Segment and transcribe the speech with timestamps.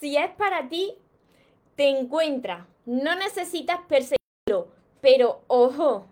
[0.00, 0.94] Si es para ti,
[1.74, 2.66] te encuentras.
[2.86, 4.68] No necesitas perseguirlo.
[5.00, 6.06] Pero ojo,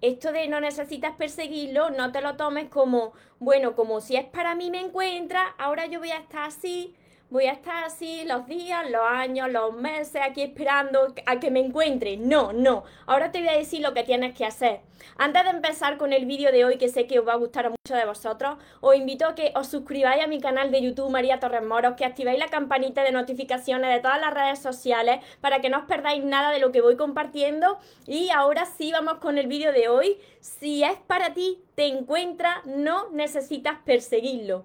[0.00, 4.54] esto de no necesitas perseguirlo, no te lo tomes como, bueno, como si es para
[4.54, 6.94] mí me encuentra, ahora yo voy a estar así,
[7.30, 11.60] voy a estar así los días, los años, los meses, aquí esperando a que me
[11.60, 12.16] encuentre.
[12.16, 12.84] No, no.
[13.06, 14.80] Ahora te voy a decir lo que tienes que hacer.
[15.16, 17.66] Antes de empezar con el vídeo de hoy, que sé que os va a gustar
[17.66, 21.10] a muchos de vosotros, os invito a que os suscribáis a mi canal de YouTube
[21.10, 25.60] María Torres Moros, que activéis la campanita de notificaciones de todas las redes sociales para
[25.60, 27.78] que no os perdáis nada de lo que voy compartiendo.
[28.06, 30.18] Y ahora sí, vamos con el vídeo de hoy.
[30.40, 34.64] Si es para ti, te encuentra, no necesitas perseguirlo.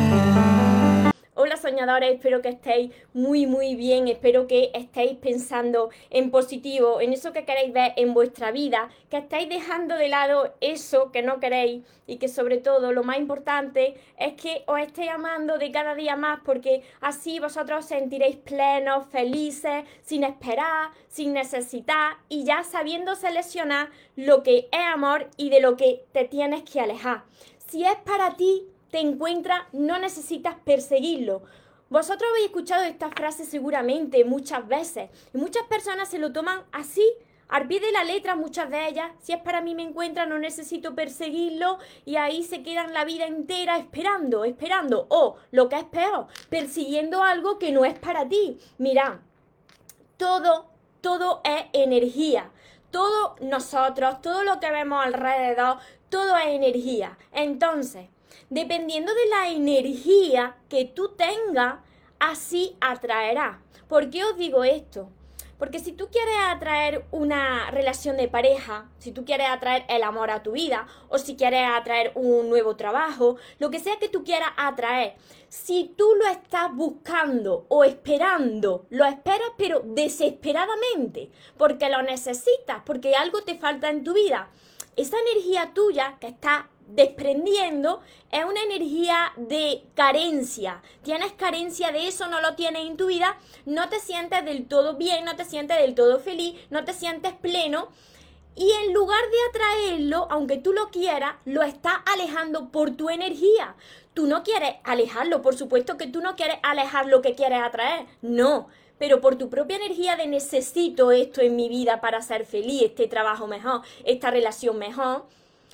[1.81, 7.33] soñadores, espero que estéis muy muy bien, espero que estéis pensando en positivo, en eso
[7.33, 11.83] que queréis ver en vuestra vida, que estáis dejando de lado eso que no queréis
[12.05, 16.15] y que sobre todo lo más importante es que os estéis amando de cada día
[16.15, 23.15] más porque así vosotros os sentiréis plenos, felices, sin esperar, sin necesitar y ya sabiendo
[23.15, 27.23] seleccionar lo que es amor y de lo que te tienes que alejar.
[27.57, 31.41] Si es para ti, te encuentra, no necesitas perseguirlo.
[31.91, 37.05] Vosotros habéis escuchado esta frase seguramente muchas veces y muchas personas se lo toman así,
[37.49, 40.39] al pie de la letra muchas de ellas, si es para mí me encuentra, no
[40.39, 45.83] necesito perseguirlo y ahí se quedan la vida entera esperando, esperando o lo que es
[45.83, 48.57] peor, persiguiendo algo que no es para ti.
[48.77, 49.19] Mira,
[50.15, 50.67] todo,
[51.01, 52.51] todo es energía.
[52.89, 57.17] Todo nosotros, todo lo que vemos alrededor, todo es energía.
[57.33, 58.07] Entonces,
[58.51, 61.79] dependiendo de la energía que tú tengas,
[62.19, 63.61] así atraerá.
[63.87, 65.09] ¿Por qué os digo esto?
[65.57, 70.31] Porque si tú quieres atraer una relación de pareja, si tú quieres atraer el amor
[70.31, 74.23] a tu vida, o si quieres atraer un nuevo trabajo, lo que sea que tú
[74.23, 75.15] quieras atraer,
[75.47, 83.15] si tú lo estás buscando o esperando, lo esperas pero desesperadamente, porque lo necesitas, porque
[83.15, 84.49] algo te falta en tu vida,
[84.97, 90.81] esa energía tuya que está desprendiendo es una energía de carencia.
[91.03, 94.95] Tienes carencia de eso, no lo tienes en tu vida, no te sientes del todo
[94.95, 97.89] bien, no te sientes del todo feliz, no te sientes pleno.
[98.55, 103.75] Y en lugar de atraerlo, aunque tú lo quieras, lo estás alejando por tu energía.
[104.13, 108.07] Tú no quieres alejarlo, por supuesto que tú no quieres alejar lo que quieres atraer.
[108.21, 108.67] No,
[109.01, 113.07] pero por tu propia energía de necesito esto en mi vida para ser feliz, este
[113.07, 115.25] trabajo mejor, esta relación mejor,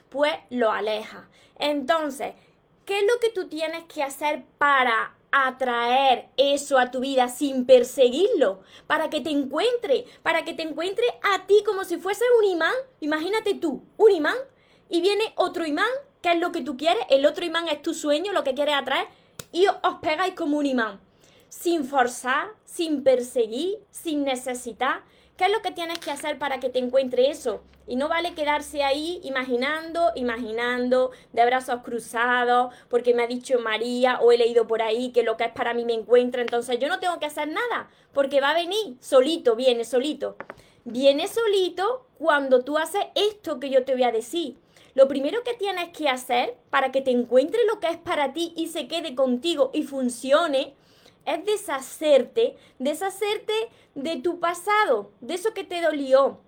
[0.09, 1.29] pues lo aleja.
[1.59, 2.33] Entonces,
[2.85, 7.65] ¿qué es lo que tú tienes que hacer para atraer eso a tu vida sin
[7.65, 12.45] perseguirlo, para que te encuentre, para que te encuentre a ti como si fuese un
[12.45, 12.73] imán.
[13.01, 14.37] Imagínate tú, un imán,
[14.89, 15.89] y viene otro imán,
[16.21, 18.75] que es lo que tú quieres, el otro imán es tu sueño, lo que quieres
[18.75, 19.07] atraer,
[19.51, 20.99] y os pegáis como un imán,
[21.49, 25.03] sin forzar, sin perseguir, sin necesitar.
[25.37, 27.61] ¿Qué es lo que tienes que hacer para que te encuentre eso?
[27.85, 34.19] Y no vale quedarse ahí imaginando, imaginando, de brazos cruzados, porque me ha dicho María
[34.19, 36.87] o he leído por ahí que lo que es para mí me encuentra, entonces yo
[36.87, 40.37] no tengo que hacer nada, porque va a venir solito, viene solito.
[40.85, 44.57] Viene solito cuando tú haces esto que yo te voy a decir.
[44.95, 48.53] Lo primero que tienes que hacer para que te encuentre lo que es para ti
[48.55, 50.73] y se quede contigo y funcione
[51.27, 53.53] es deshacerte, deshacerte
[53.93, 56.39] de tu pasado, de eso que te dolió,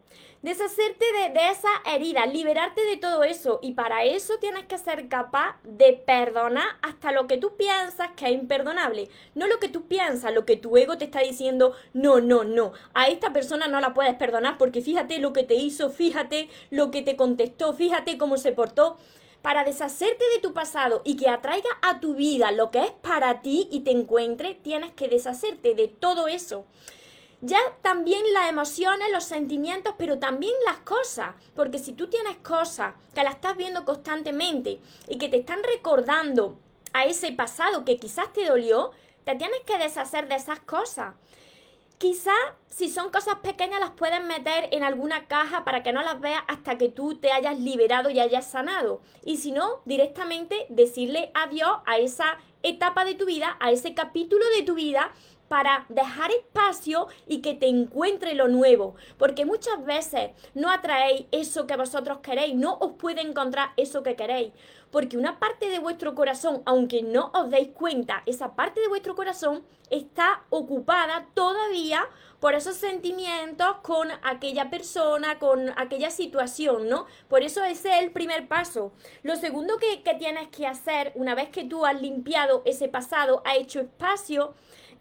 [0.42, 3.60] deshacerte de, de, esa herida, liberarte de todo eso.
[3.62, 8.28] Y para eso tienes que ser capaz de perdonar hasta lo que tú piensas que
[8.28, 9.10] es imperdonable.
[9.36, 12.72] No lo que tú piensas, lo que tu ego te está diciendo, no, no, no.
[12.94, 16.90] A esta persona no la puedes perdonar porque fíjate lo que te hizo, fíjate lo
[16.90, 18.98] que te contestó, fíjate cómo se portó
[19.42, 23.42] para deshacerte de tu pasado y que atraiga a tu vida lo que es para
[23.42, 26.66] ti y te encuentre, tienes que deshacerte de todo eso.
[27.42, 31.36] Ya también las emociones, los sentimientos, pero también las cosas.
[31.56, 36.60] Porque si tú tienes cosas que las estás viendo constantemente y que te están recordando
[36.92, 38.92] a ese pasado que quizás te dolió,
[39.24, 41.16] te tienes que deshacer de esas cosas.
[42.00, 42.32] Quizá
[42.70, 46.42] si son cosas pequeñas las puedes meter en alguna caja para que no las veas
[46.48, 49.02] hasta que tú te hayas liberado y hayas sanado.
[49.26, 54.46] Y si no, directamente decirle adiós a esa etapa de tu vida, a ese capítulo
[54.56, 55.12] de tu vida
[55.50, 58.96] para dejar espacio y que te encuentre lo nuevo.
[59.18, 64.16] Porque muchas veces no atraéis eso que vosotros queréis, no os puede encontrar eso que
[64.16, 64.54] queréis.
[64.92, 69.16] Porque una parte de vuestro corazón, aunque no os deis cuenta, esa parte de vuestro
[69.16, 72.08] corazón está ocupada todavía
[72.40, 77.06] por esos sentimientos con aquella persona, con aquella situación, ¿no?
[77.28, 78.94] Por eso ese es el primer paso.
[79.24, 83.42] Lo segundo que, que tienes que hacer, una vez que tú has limpiado ese pasado,
[83.46, 84.54] has hecho espacio,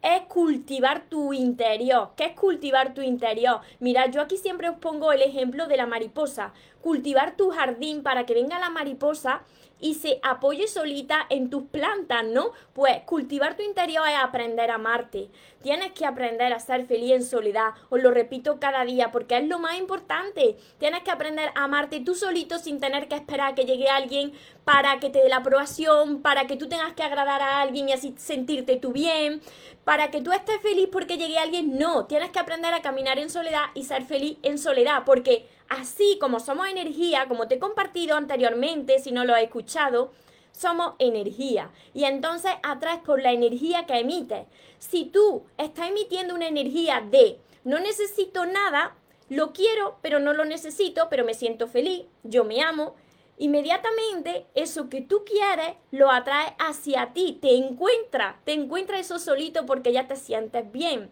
[0.03, 2.11] es cultivar tu interior.
[2.17, 3.61] ¿Qué es cultivar tu interior?
[3.81, 6.53] Mira, yo aquí siempre os pongo el ejemplo de la mariposa.
[6.81, 9.43] Cultivar tu jardín para que venga la mariposa
[9.81, 12.53] y se apoye solita en tus plantas, ¿no?
[12.73, 15.29] Pues cultivar tu interior es aprender a amarte.
[15.63, 17.75] Tienes que aprender a ser feliz en soledad.
[17.91, 20.57] Os lo repito cada día porque es lo más importante.
[20.79, 24.33] Tienes que aprender a amarte tú solito sin tener que esperar a que llegue alguien
[24.65, 27.93] para que te dé la aprobación, para que tú tengas que agradar a alguien y
[27.93, 29.41] así sentirte tú bien,
[29.85, 31.79] para que tú estés feliz porque llegue alguien.
[31.79, 36.17] No, tienes que aprender a caminar en soledad y ser feliz en soledad porque Así
[36.19, 40.13] como somos energía, como te he compartido anteriormente, si no lo has escuchado,
[40.59, 41.71] somos energía.
[41.95, 44.47] Y entonces atraes por la energía que emites.
[44.79, 48.97] Si tú estás emitiendo una energía de no necesito nada,
[49.29, 52.95] lo quiero, pero no lo necesito, pero me siento feliz, yo me amo,
[53.37, 59.67] inmediatamente eso que tú quieres lo atrae hacia ti, te encuentra, te encuentra eso solito
[59.67, 61.11] porque ya te sientes bien.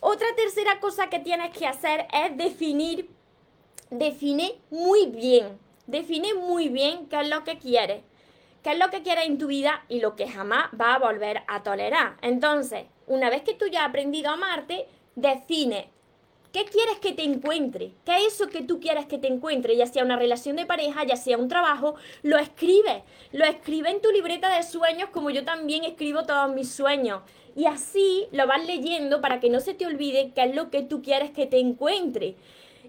[0.00, 3.10] Otra tercera cosa que tienes que hacer es definir
[3.90, 8.02] define muy bien, define muy bien qué es lo que quieres,
[8.64, 11.42] qué es lo que quieres en tu vida y lo que jamás va a volver
[11.46, 12.16] a tolerar.
[12.22, 15.90] Entonces, una vez que tú ya has aprendido a amarte, define
[16.50, 19.86] qué quieres que te encuentre, qué es eso que tú quieres que te encuentre, ya
[19.86, 24.10] sea una relación de pareja, ya sea un trabajo, lo escribe, lo escribe en tu
[24.10, 27.22] libreta de sueños como yo también escribo todos mis sueños.
[27.56, 30.82] Y así lo vas leyendo para que no se te olvide qué es lo que
[30.82, 32.36] tú quieres que te encuentre.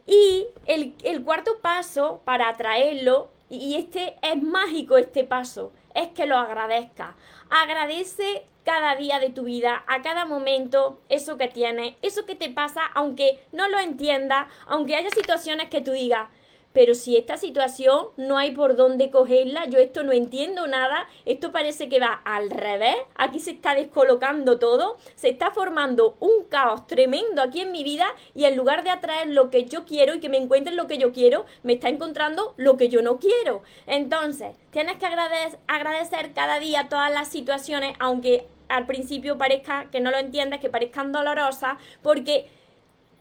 [0.08, 6.38] Y el, cuarto paso para atraerlo, y este es mágico este paso, es que lo
[6.38, 7.16] agradezca.
[7.50, 12.50] Agradece cada día de tu vida, a cada momento, eso que tienes, eso que te
[12.50, 16.30] pasa, aunque no lo entiendas, aunque haya situaciones que tú digas,
[16.76, 21.54] pero si esta situación no hay por dónde cogerla, yo esto no entiendo nada, esto
[21.54, 26.86] parece que va al revés, aquí se está descolocando todo, se está formando un caos
[26.86, 30.20] tremendo aquí en mi vida y en lugar de atraer lo que yo quiero y
[30.20, 33.64] que me encuentren lo que yo quiero, me está encontrando lo que yo no quiero.
[33.88, 40.12] Entonces, tienes que agradecer, cada día todas las situaciones, aunque al principio parezca que no
[40.12, 42.50] lo entiendes, que parezcan dolorosas, porque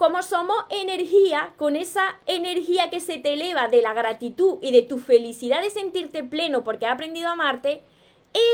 [0.04, 4.82] como somos energía, con esa energía que se te eleva de la gratitud y de
[4.82, 7.82] tu felicidad de sentirte pleno porque has aprendido a amarte,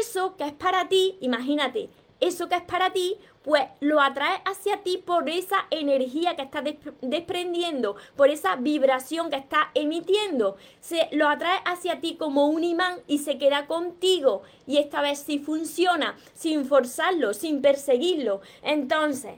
[0.05, 4.85] eso que es para ti, imagínate, eso que es para ti, pues lo atrae hacia
[4.85, 6.63] ti por esa energía que estás
[7.01, 10.57] desprendiendo, por esa vibración que estás emitiendo.
[10.79, 14.43] Se lo atrae hacia ti como un imán y se queda contigo.
[14.69, 18.41] Y esta vez sí funciona, sin forzarlo, sin perseguirlo.
[18.63, 19.33] Entonces,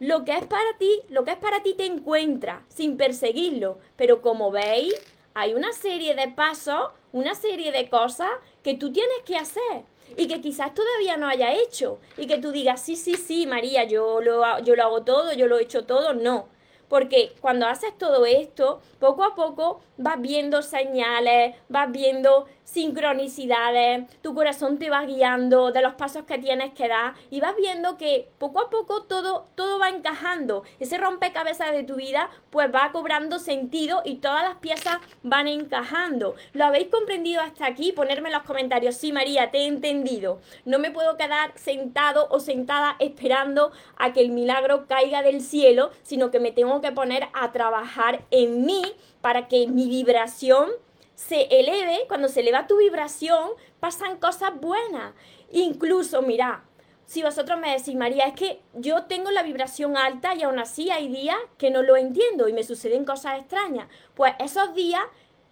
[0.00, 3.78] lo que es para ti, lo que es para ti te encuentra sin perseguirlo.
[3.96, 4.94] Pero como veis,
[5.34, 8.30] hay una serie de pasos, una serie de cosas
[8.62, 9.84] que tú tienes que hacer
[10.16, 13.84] y que quizás todavía no haya hecho y que tú digas, sí, sí, sí, María,
[13.84, 16.14] yo lo, yo lo hago todo, yo lo he hecho todo.
[16.14, 16.48] No,
[16.88, 24.34] porque cuando haces todo esto, poco a poco vas viendo señales, vas viendo sincronicidades, tu
[24.34, 28.28] corazón te va guiando de los pasos que tienes que dar y vas viendo que
[28.38, 30.64] poco a poco todo, todo va encajando.
[30.80, 36.34] Ese rompecabezas de tu vida pues va cobrando sentido y todas las piezas van encajando.
[36.52, 37.92] ¿Lo habéis comprendido hasta aquí?
[37.92, 40.40] Ponerme en los comentarios, sí María, te he entendido.
[40.64, 45.90] No me puedo quedar sentado o sentada esperando a que el milagro caiga del cielo,
[46.02, 48.82] sino que me tengo que poner a trabajar en mí
[49.20, 50.70] para que mi vibración
[51.14, 55.14] se eleve, cuando se eleva tu vibración, pasan cosas buenas.
[55.52, 56.64] Incluso, mira,
[57.06, 60.90] si vosotros me decís, María, es que yo tengo la vibración alta y aún así
[60.90, 65.02] hay días que no lo entiendo y me suceden cosas extrañas, pues esos días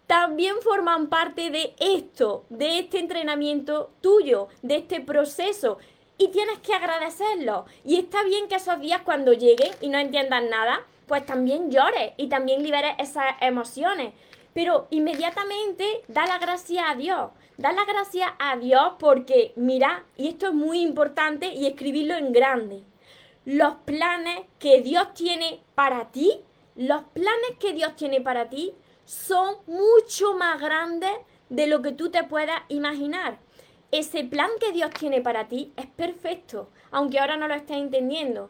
[0.06, 5.78] también forman parte de esto, de este entrenamiento tuyo, de este proceso.
[6.18, 7.64] Y tienes que agradecerlo.
[7.84, 12.12] Y está bien que esos días cuando lleguen y no entiendan nada, pues también llores
[12.16, 14.12] y también liberes esas emociones
[14.54, 17.30] pero inmediatamente da la gracia a Dios.
[17.56, 22.32] Da la gracia a Dios porque, mira, y esto es muy importante y escribirlo en
[22.32, 22.82] grande.
[23.44, 26.40] Los planes que Dios tiene para ti,
[26.76, 28.72] los planes que Dios tiene para ti
[29.04, 31.12] son mucho más grandes
[31.48, 33.38] de lo que tú te puedas imaginar.
[33.92, 38.48] ese plan que Dios tiene para ti es perfecto, aunque ahora no lo estés entendiendo.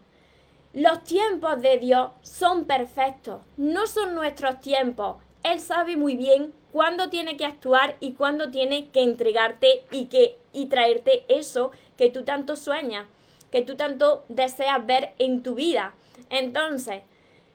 [0.72, 5.16] Los tiempos de Dios son perfectos, no son nuestros tiempos.
[5.42, 10.38] Él sabe muy bien cuándo tiene que actuar y cuándo tiene que entregarte y, que,
[10.52, 13.06] y traerte eso que tú tanto sueñas,
[13.50, 15.94] que tú tanto deseas ver en tu vida.
[16.30, 17.02] Entonces,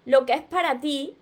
[0.06, 1.16] lo que es para ti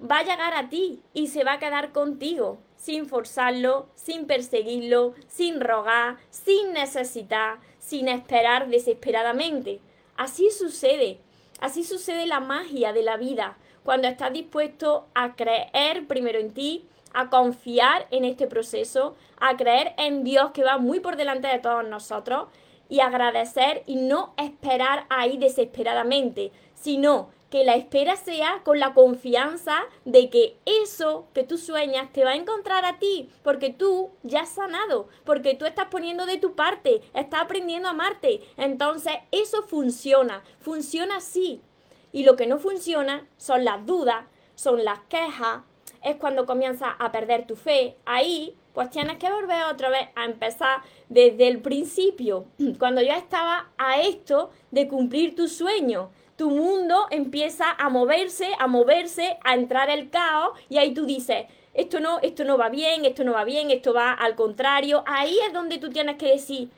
[0.00, 5.14] va a llegar a ti y se va a quedar contigo, sin forzarlo, sin perseguirlo,
[5.28, 9.80] sin rogar, sin necesitar, sin esperar desesperadamente.
[10.16, 11.18] Así sucede,
[11.60, 16.86] así sucede la magia de la vida, cuando estás dispuesto a creer primero en ti,
[17.12, 21.58] a confiar en este proceso, a creer en Dios que va muy por delante de
[21.58, 22.48] todos nosotros
[22.88, 29.76] y agradecer y no esperar ahí desesperadamente, sino que la espera sea con la confianza
[30.06, 34.40] de que eso que tú sueñas te va a encontrar a ti, porque tú ya
[34.40, 38.40] has sanado, porque tú estás poniendo de tu parte, estás aprendiendo a amarte.
[38.56, 41.60] Entonces, eso funciona, funciona así.
[42.12, 45.62] Y lo que no funciona son las dudas, son las quejas,
[46.02, 47.96] es cuando comienzas a perder tu fe.
[48.04, 52.46] Ahí, pues tienes que volver otra vez a empezar desde el principio,
[52.78, 58.66] cuando ya estaba a esto de cumplir tu sueño tu mundo empieza a moverse, a
[58.66, 63.04] moverse, a entrar el caos y ahí tú dices, esto no, esto no va bien,
[63.04, 65.04] esto no va bien, esto va al contrario.
[65.06, 66.70] Ahí es donde tú tienes que decir,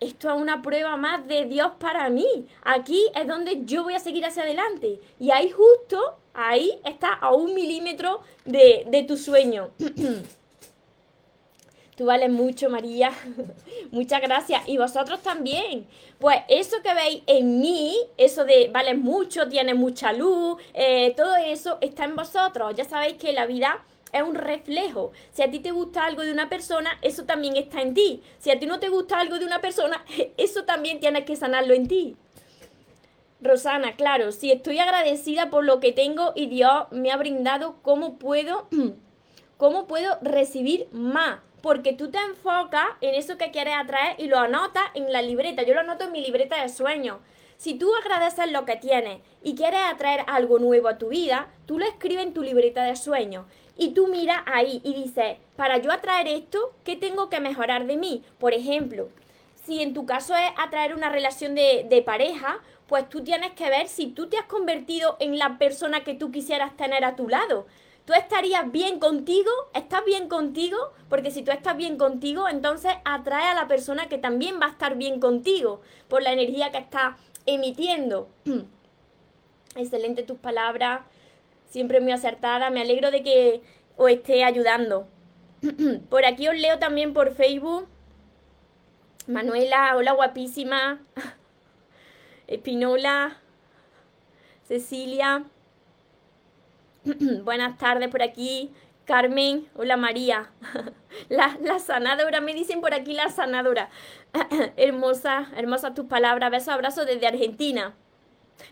[0.00, 2.46] esto es una prueba más de Dios para mí.
[2.62, 5.00] Aquí es donde yo voy a seguir hacia adelante.
[5.18, 9.70] Y ahí justo, ahí está a un milímetro de, de tu sueño.
[11.96, 13.10] Tú vales mucho, María.
[13.90, 14.62] Muchas gracias.
[14.68, 15.84] Y vosotros también.
[16.20, 21.34] Pues eso que veis en mí, eso de vales mucho, tienes mucha luz, eh, todo
[21.36, 22.74] eso está en vosotros.
[22.76, 25.12] Ya sabéis que la vida es un reflejo.
[25.32, 28.22] Si a ti te gusta algo de una persona, eso también está en ti.
[28.38, 30.04] Si a ti no te gusta algo de una persona,
[30.36, 32.16] eso también tienes que sanarlo en ti.
[33.40, 38.18] Rosana, claro, si estoy agradecida por lo que tengo y Dios me ha brindado, ¿cómo
[38.18, 38.68] puedo,
[39.56, 41.40] cómo puedo recibir más?
[41.60, 45.62] porque tú te enfocas en eso que quieres atraer y lo anotas en la libreta.
[45.62, 47.18] Yo lo anoto en mi libreta de sueños.
[47.56, 51.78] Si tú agradeces lo que tienes y quieres atraer algo nuevo a tu vida, tú
[51.78, 53.46] lo escribes en tu libreta de sueños.
[53.78, 57.96] Y tú miras ahí y dices, para yo atraer esto, ¿qué tengo que mejorar de
[57.96, 58.24] mí?
[58.38, 59.08] Por ejemplo,
[59.54, 63.70] si en tu caso es atraer una relación de, de pareja, pues tú tienes que
[63.70, 67.28] ver si tú te has convertido en la persona que tú quisieras tener a tu
[67.28, 67.66] lado.
[68.04, 73.46] Tú estarías bien contigo, estás bien contigo, porque si tú estás bien contigo, entonces atrae
[73.46, 77.16] a la persona que también va a estar bien contigo por la energía que está
[77.46, 78.28] emitiendo.
[79.76, 81.02] Excelente tus palabras,
[81.68, 83.62] siempre muy acertada, me alegro de que
[83.96, 85.08] os esté ayudando.
[86.10, 87.88] por aquí os leo también por Facebook.
[89.26, 91.00] Manuela, hola guapísima.
[92.46, 93.36] Espinola,
[94.66, 95.44] Cecilia.
[97.44, 98.72] Buenas tardes por aquí.
[99.04, 100.50] Carmen, hola María.
[101.30, 103.88] La, la, sanadora, me dicen por aquí la sanadora.
[104.76, 106.50] Hermosa, hermosas tus palabras.
[106.50, 107.94] Besos, abrazos desde Argentina.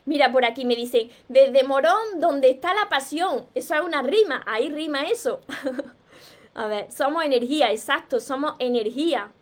[0.05, 3.47] Mira, por aquí me dicen, desde Morón, donde está la pasión.
[3.55, 5.41] Eso es una rima, ahí rima eso.
[6.55, 9.33] A ver, somos energía, exacto, somos energía.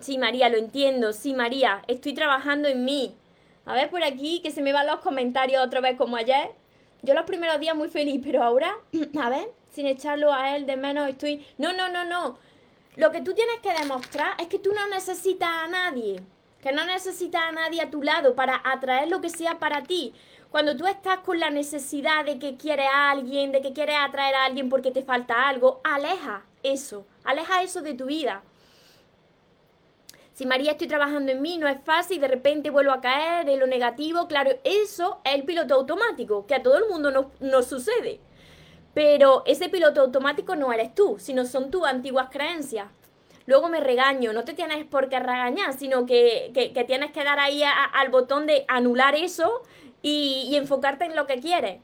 [0.00, 1.12] Sí, María, lo entiendo.
[1.12, 3.14] Sí, María, estoy trabajando en mí.
[3.64, 6.50] A ver, por aquí, que se me van los comentarios otra vez como ayer.
[7.02, 8.74] Yo los primeros días muy feliz, pero ahora,
[9.20, 11.46] a ver, sin echarlo a él de menos, estoy...
[11.58, 12.38] No, no, no, no.
[12.96, 16.20] Lo que tú tienes que demostrar es que tú no necesitas a nadie,
[16.66, 20.12] que no necesitas a nadie a tu lado para atraer lo que sea para ti.
[20.50, 24.34] Cuando tú estás con la necesidad de que quieres a alguien, de que quieres atraer
[24.34, 28.42] a alguien porque te falta algo, aleja eso, aleja eso de tu vida.
[30.34, 33.60] Si María estoy trabajando en mí, no es fácil, de repente vuelvo a caer en
[33.60, 37.62] lo negativo, claro, eso es el piloto automático, que a todo el mundo nos no
[37.62, 38.18] sucede.
[38.92, 42.88] Pero ese piloto automático no eres tú, sino son tus antiguas creencias.
[43.46, 47.38] Luego me regaño, no te tienes por qué regañar, sino que, que, tienes que dar
[47.38, 49.62] ahí al botón de anular eso
[50.02, 51.80] y, enfocarte en lo que quieres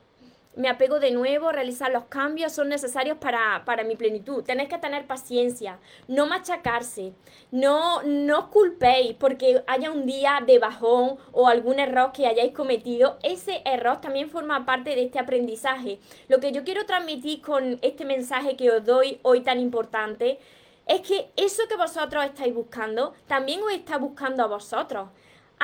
[0.54, 4.45] me apego de nuevo, realizar los cambios son necesarios para, mi plenitud.
[4.45, 5.78] Tenéis que tener paciencia,
[6.09, 7.14] no machacarse,
[7.50, 12.52] no, no os culpéis porque haya un día de bajón o algún error que hayáis
[12.52, 13.19] cometido.
[13.23, 15.99] Ese error también forma parte de este aprendizaje.
[16.28, 20.38] Lo que yo quiero transmitir con este mensaje que os doy hoy tan importante
[20.87, 25.09] es que eso que vosotros estáis buscando también os está buscando a vosotros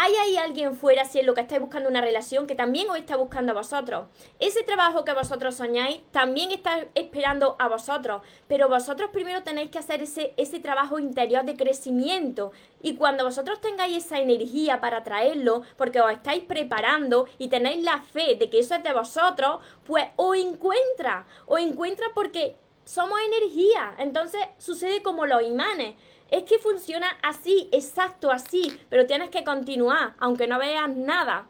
[0.01, 2.97] hay ahí alguien fuera, si es lo que estáis buscando una relación, que también os
[2.97, 4.07] está buscando a vosotros.
[4.39, 9.81] Ese trabajo que vosotros soñáis también está esperando a vosotros, pero vosotros primero tenéis que
[9.81, 12.53] hacer ese, ese trabajo interior de crecimiento.
[12.81, 18.01] Y cuando vosotros tengáis esa energía para traerlo, porque os estáis preparando y tenéis la
[18.01, 22.55] fe de que eso es de vosotros, pues os encuentra, os encuentra porque
[22.89, 23.95] somos energía.
[23.99, 25.95] Entonces sucede como los imanes.
[26.31, 31.49] Es que funciona así, exacto así, pero tienes que continuar, aunque no veas nada.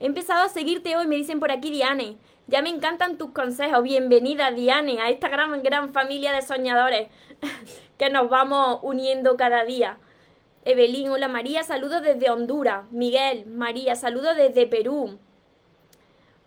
[0.00, 2.16] He empezado a seguirte hoy, me dicen por aquí Diane.
[2.48, 3.82] Ya me encantan tus consejos.
[3.82, 7.08] Bienvenida, Diane, a esta gran, gran familia de soñadores
[7.98, 9.98] que nos vamos uniendo cada día.
[10.64, 12.90] Evelyn, hola María, saludos desde Honduras.
[12.90, 15.18] Miguel, María, saludos desde Perú.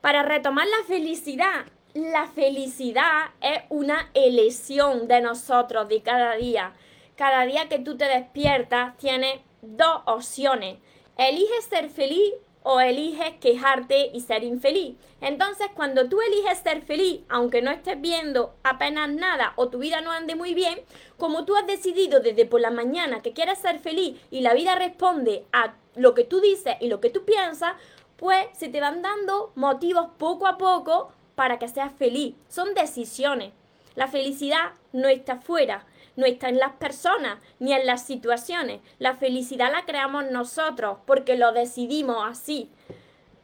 [0.02, 6.74] Para retomar la felicidad, la felicidad es una elección de nosotros, de cada día
[7.20, 10.78] cada día que tú te despiertas tienes dos opciones.
[11.18, 12.32] Eliges ser feliz
[12.64, 14.96] o eliges quejarte y ser infeliz.
[15.20, 20.00] Entonces, cuando tú eliges ser feliz, aunque no estés viendo apenas nada o tu vida
[20.00, 20.80] no ande muy bien,
[21.18, 24.76] como tú has decidido desde por la mañana que quieres ser feliz y la vida
[24.76, 27.74] responde a lo que tú dices y lo que tú piensas,
[28.16, 32.36] pues se te van dando motivos poco a poco para que seas feliz.
[32.50, 33.54] Son decisiones.
[33.96, 35.86] La felicidad no está fuera,
[36.18, 38.82] no está en las personas ni en las situaciones.
[38.98, 42.70] La felicidad la creamos nosotros porque lo decidimos así.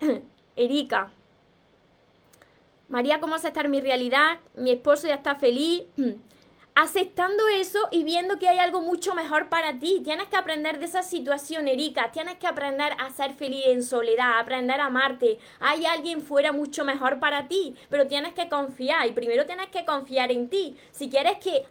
[0.57, 1.13] Erika.
[2.89, 4.39] María, ¿cómo aceptar mi realidad?
[4.55, 5.83] Mi esposo ya está feliz.
[6.77, 10.01] Aceptando eso y viendo que hay algo mucho mejor para ti.
[10.03, 12.11] Tienes que aprender de esa situación, Erika.
[12.11, 15.39] Tienes que aprender a ser feliz en soledad, aprender a amarte.
[15.61, 19.85] Hay alguien fuera mucho mejor para ti, pero tienes que confiar y primero tienes que
[19.85, 20.75] confiar en ti.
[20.91, 21.63] Si quieres que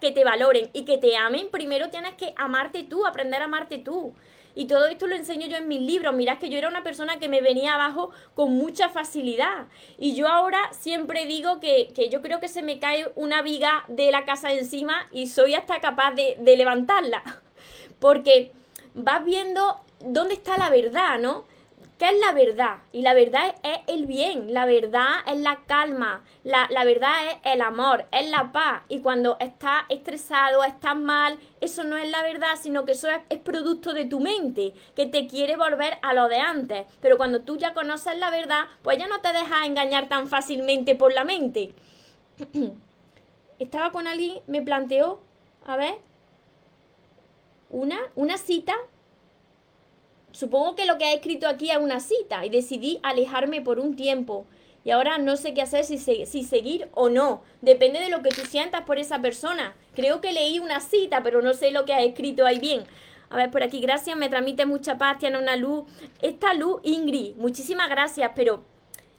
[0.00, 3.78] que, te valoren y que te amen, primero tienes que amarte tú, aprender a amarte
[3.78, 4.14] tú.
[4.54, 6.14] Y todo esto lo enseño yo en mis libros.
[6.14, 9.66] Mirad que yo era una persona que me venía abajo con mucha facilidad.
[9.98, 14.10] Y yo ahora siempre digo que, yo creo que se me cae una viga de
[14.10, 17.22] la casa encima y soy hasta capaz de, de levantarla.
[17.98, 18.52] Porque
[18.94, 21.44] vas viendo dónde está la verdad, ¿no?
[22.04, 22.82] ¿Qué es la verdad?
[22.92, 27.62] Y la verdad es, el bien, la verdad es la calma, la, verdad es el
[27.62, 28.82] amor, es la paz.
[28.90, 33.20] Y cuando estás estresado, estás mal, eso no es la verdad, sino que eso es,
[33.30, 36.84] es, producto de tu mente, que te quiere volver a lo de antes.
[37.00, 40.96] Pero cuando tú ya conoces la verdad, pues ya no te dejas engañar tan fácilmente
[40.96, 41.72] por la mente.
[43.58, 45.22] Estaba con alguien, me planteó,
[45.64, 45.94] a ver,
[47.70, 48.74] una, una cita
[50.34, 53.94] Supongo que lo que ha escrito aquí es una cita y decidí alejarme por un
[53.94, 54.46] tiempo.
[54.84, 57.42] Y ahora no sé qué hacer, si, si seguir o no.
[57.62, 59.76] Depende de lo que tú sientas por esa persona.
[59.94, 62.82] Creo que leí una cita, pero no sé lo que ha escrito ahí bien.
[63.30, 65.84] A ver, por aquí, gracias, me transmite mucha paz, tiene una luz.
[66.20, 68.64] Esta luz, Ingrid, muchísimas gracias, pero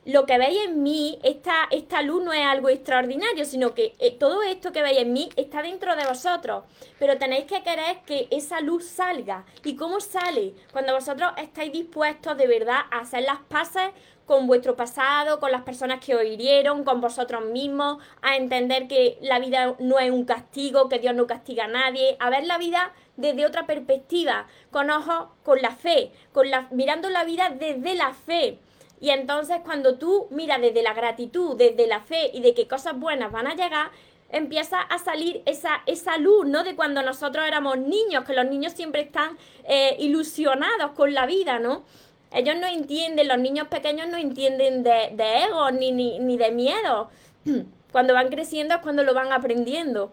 [0.06, 4.12] lo que veis en mí, esta, esta luz no es algo extraordinario, sino que eh,
[4.12, 6.64] todo esto que veis en mí está dentro de vosotros.
[7.00, 9.46] Pero tenéis que querer que esa luz salga.
[9.64, 10.54] ¿Y cómo sale?
[10.72, 13.90] Cuando vosotros estáis dispuestos de verdad a hacer las paces
[14.28, 19.18] con vuestro pasado, con las personas que os hirieron, con vosotros mismos, a entender que
[19.22, 22.60] la vida no es un castigo, que Dios no castiga a nadie, a ver la
[22.60, 27.96] vida desde otra perspectiva, con ojos, con la fe, con la, mirando la vida desde
[27.96, 28.60] la fe
[29.02, 32.98] y entonces cuando tú miras desde la gratitud, desde la fe y de que cosas
[32.98, 33.92] buenas van a llegar,
[34.30, 36.64] empieza a salir esa, esa luz, ¿no?
[36.64, 41.60] De cuando nosotros éramos niños, que los niños siempre están eh, ilusionados con la vida,
[41.60, 41.84] ¿no?
[42.32, 46.52] Ellos no entienden, los niños pequeños no entienden de, de ego ni, ni, ni de
[46.52, 47.10] miedo.
[47.92, 50.12] Cuando van creciendo es cuando lo van aprendiendo.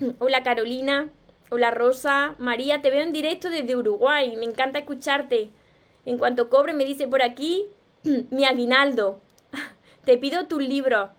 [0.18, 1.10] Hola Carolina,
[1.50, 5.50] hola Rosa, María, te veo en directo desde Uruguay, me encanta escucharte.
[6.04, 7.66] En cuanto cobre me dice por aquí,
[8.30, 9.20] mi aguinaldo.
[10.04, 11.10] Te pido tu libro.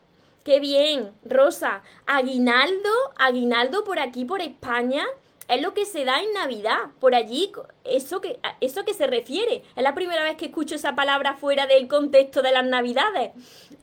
[0.43, 1.83] Qué bien, Rosa.
[2.05, 5.05] Aguinaldo, aguinaldo por aquí, por España.
[5.47, 7.51] Es lo que se da en Navidad, por allí,
[7.83, 9.63] eso que, eso que se refiere.
[9.75, 13.31] Es la primera vez que escucho esa palabra fuera del contexto de las Navidades.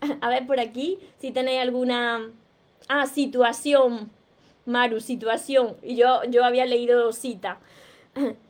[0.21, 2.31] A ver, por aquí, si tenéis alguna...
[2.89, 4.11] Ah, situación,
[4.67, 5.77] Maru, situación.
[5.83, 7.59] Y yo, yo había leído cita.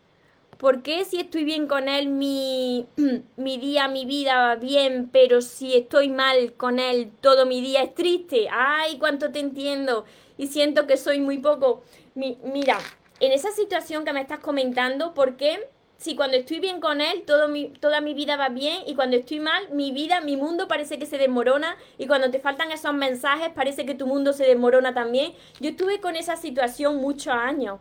[0.61, 2.87] ¿Por qué si estoy bien con él mi,
[3.39, 7.83] mi día, mi vida va bien, pero si estoy mal con él todo mi día
[7.83, 8.47] es triste?
[8.53, 10.05] Ay, cuánto te entiendo
[10.37, 11.83] y siento que soy muy poco.
[12.15, 12.79] mira,
[13.21, 15.67] en esa situación que me estás comentando, ¿por qué?
[15.97, 19.17] Si cuando estoy bien con él, todo mi, toda mi vida va bien y cuando
[19.17, 22.93] estoy mal, mi vida, mi mundo parece que se desmorona y cuando te faltan esos
[22.93, 25.33] mensajes parece que tu mundo se desmorona también.
[25.59, 27.81] Yo estuve con esa situación muchos años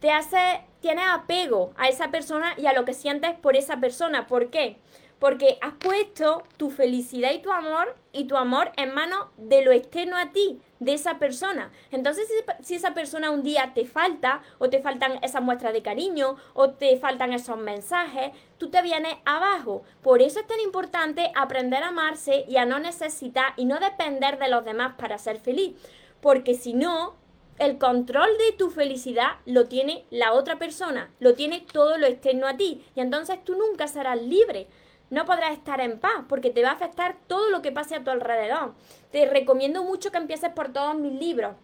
[0.00, 4.28] te hace, tienes apego a esa persona y a lo que sientes por esa persona.
[4.28, 4.76] ¿Por qué?
[5.18, 9.72] Porque has puesto tu felicidad y tu amor y tu amor en manos de lo
[9.72, 11.72] externo a ti, de esa persona.
[11.90, 12.28] Entonces,
[12.62, 16.70] si, esa persona un día te falta, o te faltan esas muestras de cariño, o
[16.70, 19.82] te faltan esos mensajes, tú te vienes abajo.
[20.02, 24.38] Por eso es tan importante aprender a amarse y a no necesitar y no depender
[24.38, 25.74] de los demás para ser feliz.
[26.20, 27.16] Porque si no,
[27.58, 32.46] el control de tu felicidad lo tiene la otra persona, lo tiene todo lo externo
[32.46, 32.84] a ti.
[32.94, 34.68] Y entonces tú nunca serás libre
[35.08, 38.02] no podrás estar en paz porque te va a afectar todo lo que pase a
[38.02, 38.74] tu alrededor.
[39.12, 41.54] Te recomiendo mucho que empieces por todos mis libros.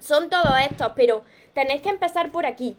[0.00, 1.22] Son todos estos, pero
[1.54, 2.76] tenéis que empezar por aquí.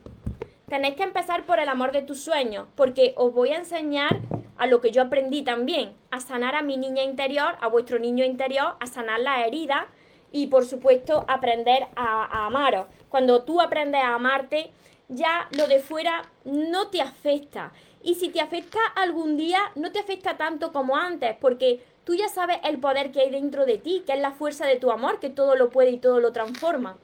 [0.67, 4.19] Tenéis que empezar por el amor de tus sueños, porque os voy a enseñar
[4.57, 8.25] a lo que yo aprendí también, a sanar a mi niña interior, a vuestro niño
[8.25, 9.85] interior, a sanar las heridas
[10.35, 12.87] y por supuesto aprender a, amaros.
[13.07, 14.69] Cuando tú aprendes a amarte,
[15.07, 17.71] ya lo de fuera no te afecta.
[18.03, 22.27] Y si te afecta algún día, no te afecta tanto como antes, porque tú ya
[22.27, 25.21] sabes el poder que hay dentro de ti, que es la fuerza de tu amor,
[25.21, 26.97] que todo lo puede y todo lo transforma.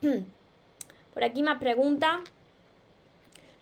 [1.14, 2.20] Por aquí más preguntas.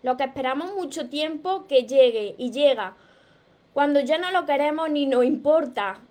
[0.03, 2.93] Lo que esperamos mucho tiempo que llegue y llega.
[3.73, 6.01] Cuando ya no lo queremos ni nos importa,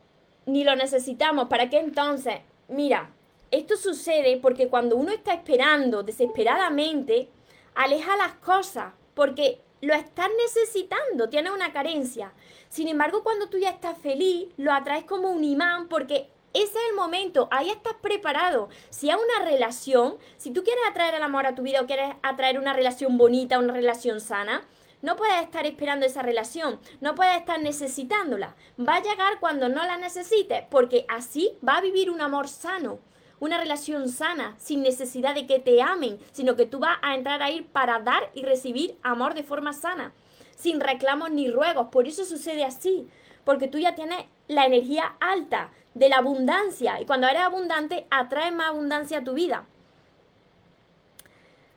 [0.44, 2.40] ni lo necesitamos, ¿para qué entonces?
[2.68, 3.12] Mira,
[3.50, 7.28] esto sucede porque cuando uno está esperando desesperadamente,
[7.74, 12.32] aleja las cosas, porque lo estás necesitando, tienes una carencia.
[12.68, 16.90] Sin embargo, cuando tú ya estás feliz, lo atraes como un imán porque ese es
[16.90, 18.68] el momento, ahí estás preparado.
[18.90, 22.14] Si hay una relación, si tú quieres atraer el amor a tu vida o quieres
[22.22, 24.66] atraer una relación bonita, una relación sana,
[25.06, 28.56] no puedes estar esperando esa relación, no puedes estar necesitándola.
[28.76, 32.98] Va a llegar cuando no la necesites, porque así va a vivir un amor sano
[33.38, 37.42] una relación sana, sin necesidad de que te amen, sino que tú vas a entrar
[37.42, 40.12] a ir para dar y recibir amor de forma sana,
[40.56, 41.88] sin reclamos ni ruegos.
[41.92, 43.06] Por eso sucede así,
[43.44, 48.52] porque tú ya tienes la energía alta de la abundancia y cuando eres abundante atrae
[48.52, 49.66] más abundancia a tu vida.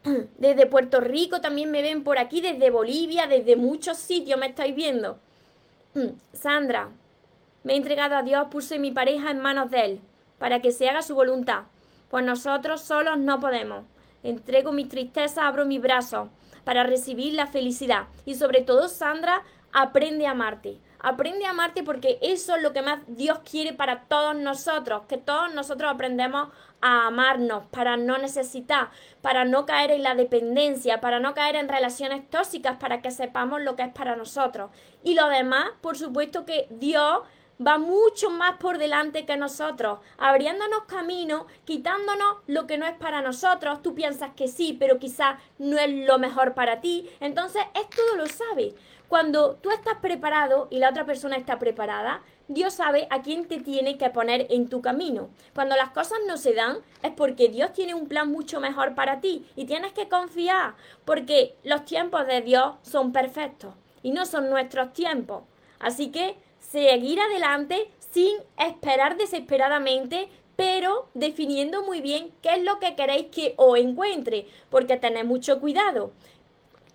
[0.37, 4.75] Desde Puerto Rico también me ven por aquí, desde Bolivia, desde muchos sitios me estáis
[4.75, 5.19] viendo.
[6.33, 6.89] Sandra,
[7.63, 10.01] me he entregado a Dios, puse mi pareja en manos de Él
[10.37, 11.63] para que se haga su voluntad,
[12.09, 13.83] pues nosotros solos no podemos.
[14.23, 16.29] Entrego mi tristeza, abro mi brazo
[16.63, 18.07] para recibir la felicidad.
[18.25, 20.77] Y sobre todo, Sandra, aprende a amarte.
[20.99, 25.17] Aprende a amarte porque eso es lo que más Dios quiere para todos nosotros, que
[25.17, 26.49] todos nosotros aprendemos
[26.81, 28.89] a amarnos, para no necesitar,
[29.21, 33.61] para no caer en la dependencia, para no caer en relaciones tóxicas, para que sepamos
[33.61, 34.71] lo que es para nosotros.
[35.03, 37.21] Y lo demás, por supuesto que Dios
[37.65, 43.21] va mucho más por delante que nosotros, abriéndonos camino, quitándonos lo que no es para
[43.21, 43.81] nosotros.
[43.81, 47.09] Tú piensas que sí, pero quizás no es lo mejor para ti.
[47.19, 48.73] Entonces, es todo lo sabe.
[49.09, 53.59] Cuando tú estás preparado y la otra persona está preparada, Dios sabe a quién te
[53.59, 55.29] tiene que poner en tu camino.
[55.53, 59.21] Cuando las cosas no se dan, es porque Dios tiene un plan mucho mejor para
[59.21, 60.73] ti y tienes que confiar,
[61.05, 65.43] porque los tiempos de Dios son perfectos y no son nuestros tiempos.
[65.79, 72.95] Así que seguir adelante sin esperar desesperadamente, pero definiendo muy bien qué es lo que
[72.95, 76.13] queréis que os encuentre, porque tened mucho cuidado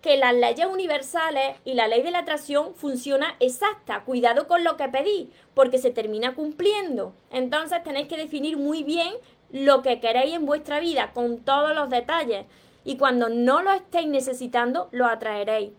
[0.05, 4.05] que las leyes universales y la ley de la atracción funciona exacta.
[4.05, 7.15] Cuidado con lo que pedís, porque se termina cumpliendo.
[7.31, 9.15] Entonces tenéis que definir muy bien
[9.51, 12.45] lo que queréis en vuestra vida, con todos los detalles.
[12.85, 15.71] Y cuando no lo estéis necesitando, lo atraeréis.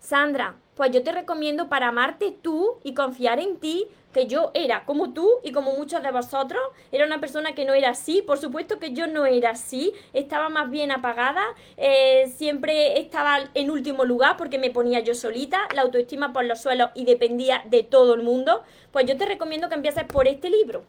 [0.00, 4.84] Sandra, pues yo te recomiendo para amarte tú y confiar en ti, que yo era
[4.84, 6.60] como tú y como muchos de vosotros,
[6.92, 10.48] era una persona que no era así, por supuesto que yo no era así, estaba
[10.48, 11.44] más bien apagada,
[11.76, 16.60] eh, siempre estaba en último lugar porque me ponía yo solita, la autoestima por los
[16.60, 20.50] suelos y dependía de todo el mundo, pues yo te recomiendo que empieces por este
[20.50, 20.84] libro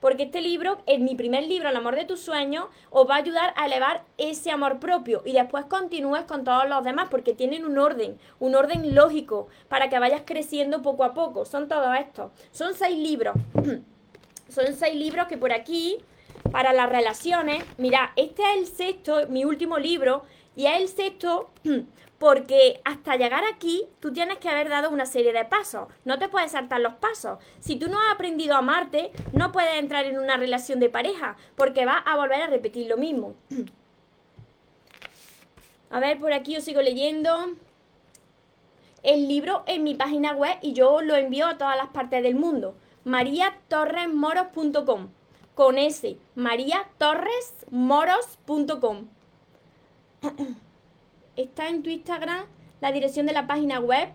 [0.00, 3.18] porque este libro, en mi primer libro, El amor de tus sueños, os va a
[3.18, 7.64] ayudar a elevar ese amor propio y después continúes con todos los demás porque tienen
[7.64, 11.44] un orden, un orden lógico para que vayas creciendo poco a poco.
[11.44, 12.30] Son todos estos.
[12.52, 13.34] Son seis libros.
[14.48, 15.98] Son seis libros que por aquí,
[16.50, 20.22] para las relaciones, mira, este es el sexto, mi último libro,
[20.56, 21.50] y es el sexto
[22.18, 25.88] porque hasta llegar aquí tú tienes que haber dado una serie de pasos.
[26.04, 27.38] No te puedes saltar los pasos.
[27.60, 31.36] Si tú no has aprendido a amarte, no puedes entrar en una relación de pareja
[31.56, 33.34] porque vas a volver a repetir lo mismo.
[35.90, 37.34] A ver, por aquí os sigo leyendo.
[39.02, 42.34] El libro en mi página web y yo lo envío a todas las partes del
[42.34, 42.76] mundo.
[43.04, 45.08] mariatorresmoros.com
[45.54, 49.08] con ese, mariatorresmoros.com
[51.42, 52.46] está en tu Instagram
[52.80, 54.10] la dirección de la página web.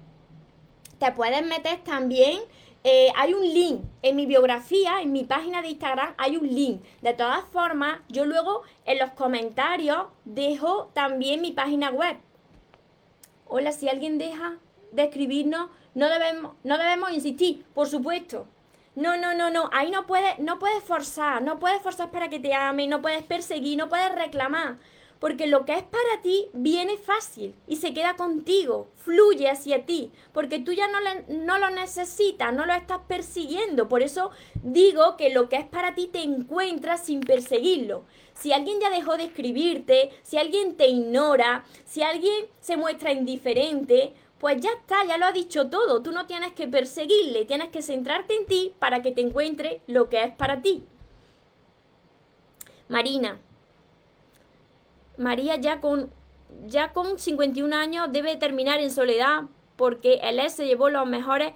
[1.00, 2.42] Te puedes meter también.
[2.84, 6.84] Eh, hay un link en mi biografía, en mi página de Instagram, hay un link.
[7.02, 12.18] De todas formas, yo luego en los comentarios dejo también mi página web.
[13.48, 14.58] Hola, si alguien deja
[14.92, 18.48] de escribirnos, no debemos, no debemos insistir, por supuesto.
[18.96, 19.70] No, no, no, no.
[19.72, 23.24] Ahí no puedes, no puedes forzar, no puedes forzar para que te ame, no puedes
[23.24, 24.78] perseguir, no puedes reclamar
[25.24, 30.12] porque lo que es para ti viene fácil y se queda contigo, fluye hacia ti,
[30.34, 30.98] porque tú ya no,
[31.30, 33.88] no, lo necesitas, no lo estás persiguiendo.
[33.88, 34.32] Por eso
[34.64, 38.04] digo que lo que es para ti te encuentras sin perseguirlo.
[38.34, 44.14] Si alguien ya dejó de escribirte, si alguien te ignora, si alguien se muestra indiferente,
[44.40, 46.04] pues ya está, ya lo ha dicho todo.
[46.04, 50.10] Tú no tienes que perseguirle, tienes que centrarte en ti para que te encuentre lo
[50.10, 50.84] que es para ti.
[52.90, 53.40] Marina,
[55.18, 56.12] María ya con,
[56.66, 59.44] ya con 51 años debe terminar en soledad
[59.76, 61.54] porque el S se llevó los mejores.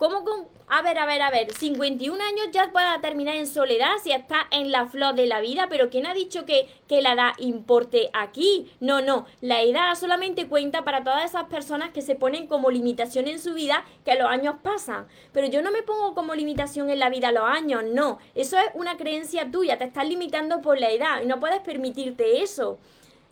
[0.00, 0.48] ¿Cómo con.?
[0.66, 1.52] A ver, a ver, a ver.
[1.52, 5.66] 51 años ya pueda terminar en soledad si está en la flor de la vida.
[5.68, 8.72] Pero ¿quién ha dicho que, que la edad importe aquí?
[8.80, 9.26] No, no.
[9.42, 13.52] La edad solamente cuenta para todas esas personas que se ponen como limitación en su
[13.52, 15.06] vida que los años pasan.
[15.32, 17.84] Pero yo no me pongo como limitación en la vida los años.
[17.84, 18.20] No.
[18.34, 19.76] Eso es una creencia tuya.
[19.76, 22.78] Te estás limitando por la edad y no puedes permitirte eso.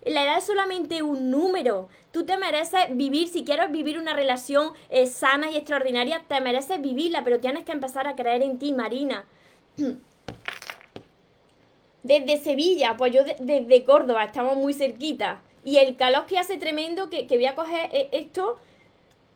[0.05, 1.89] La edad es solamente un número.
[2.13, 6.81] Tú te mereces vivir, si quieres vivir una relación eh, sana y extraordinaria, te mereces
[6.81, 9.25] vivirla, pero tienes que empezar a creer en ti, Marina.
[12.03, 15.43] Desde Sevilla, pues yo desde Córdoba, estamos muy cerquita.
[15.65, 18.59] Y el calor que hace tremendo, que, que voy a coger eh, esto,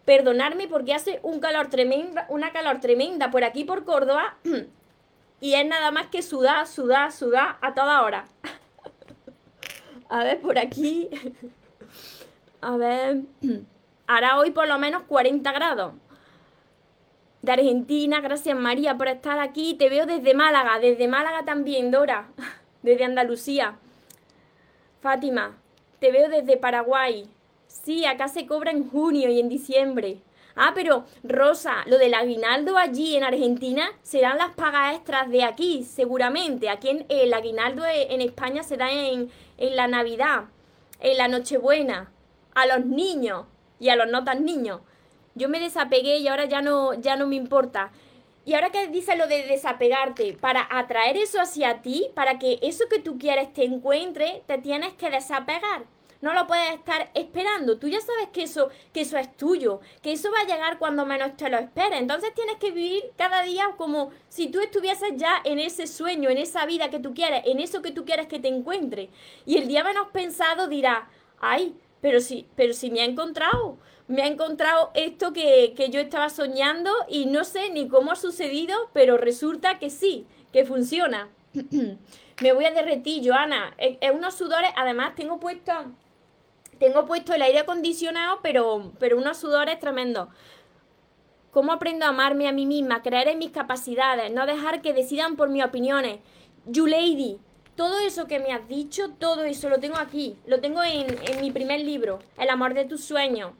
[0.06, 4.36] perdonarme porque hace un calor tremenda, una calor tremenda por aquí por Córdoba.
[5.40, 8.24] y es nada más que sudar, sudar, sudar a toda hora.
[10.12, 11.08] A ver, por aquí.
[12.60, 13.22] A ver.
[14.06, 15.94] Hará hoy por lo menos 40 grados.
[17.40, 19.72] De Argentina, gracias María por estar aquí.
[19.72, 22.28] Te veo desde Málaga, desde Málaga también, Dora.
[22.82, 23.76] Desde Andalucía.
[25.00, 25.56] Fátima,
[25.98, 27.26] te veo desde Paraguay.
[27.66, 30.18] Sí, acá se cobra en junio y en diciembre.
[30.54, 35.84] Ah, pero Rosa, lo del aguinaldo allí en Argentina serán las pagas extras de aquí,
[35.84, 36.68] seguramente.
[36.68, 40.44] Aquí en, el aguinaldo e, en España se da en, en la Navidad,
[41.00, 42.12] en la Nochebuena,
[42.54, 43.46] a los niños
[43.80, 44.80] y a los no tan niños.
[45.34, 47.90] Yo me desapegué y ahora ya no, ya no me importa.
[48.44, 52.88] Y ahora que dice lo de desapegarte, para atraer eso hacia ti, para que eso
[52.90, 55.84] que tú quieres te encuentre, te tienes que desapegar
[56.22, 57.78] no lo puedes estar esperando.
[57.78, 61.04] Tú ya sabes que eso, que eso es tuyo, que eso va a llegar cuando
[61.04, 62.00] menos te lo esperes.
[62.00, 66.38] Entonces tienes que vivir cada día como si tú estuvieses ya en ese sueño, en
[66.38, 69.10] esa vida que tú quieres, en eso que tú quieres que te encuentre.
[69.44, 74.22] Y el día menos pensado dirá, ay, pero si, pero si me ha encontrado, me
[74.22, 78.90] ha encontrado esto que, que yo estaba soñando y no sé ni cómo ha sucedido,
[78.92, 81.30] pero resulta que sí, que funciona.
[82.40, 83.74] me voy a derretir, Joana.
[83.76, 85.72] Es, es unos sudores, además tengo puesto
[86.82, 90.26] tengo puesto el aire acondicionado, pero, pero unos sudores tremendos.
[91.52, 95.36] ¿Cómo aprendo a amarme a mí misma, creer en mis capacidades, no dejar que decidan
[95.36, 96.18] por mis opiniones?
[96.66, 97.38] You lady,
[97.76, 101.40] todo eso que me has dicho, todo eso lo tengo aquí, lo tengo en, en
[101.40, 103.52] mi primer libro, El amor de tus sueños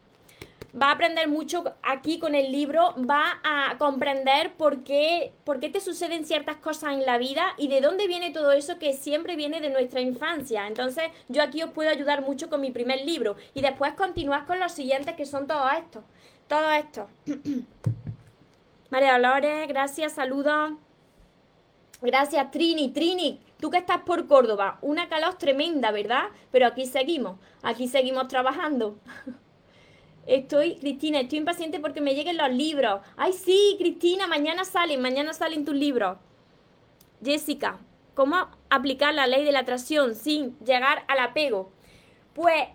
[0.81, 5.69] va a aprender mucho aquí con el libro, va a comprender por qué, por qué
[5.69, 9.37] te suceden ciertas cosas en la vida y de dónde viene todo eso que siempre
[9.37, 10.67] viene de nuestra infancia.
[10.67, 14.61] Entonces yo aquí os puedo ayudar mucho con mi primer libro y después continuar con
[14.61, 16.05] los siguientes que son todos estos.
[16.49, 17.09] Todo esto.
[18.91, 20.73] María Dolores, gracias, saludos.
[22.01, 22.91] Gracias, Trini.
[22.91, 26.25] Trini, tú que estás por Córdoba, una calor tremenda, ¿verdad?
[26.51, 28.97] Pero aquí seguimos, aquí seguimos trabajando.
[30.27, 33.01] Estoy, Cristina, estoy impaciente porque me lleguen los libros.
[33.17, 36.17] Ay, sí, Cristina, mañana salen, mañana salen tus libros.
[37.25, 37.79] Jessica,
[38.15, 41.73] ¿cómo aplicar la ley de la atracción sin llegar al apego?
[42.35, 42.69] Pues